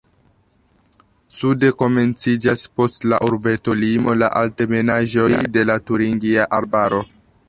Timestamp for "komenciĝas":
1.81-2.63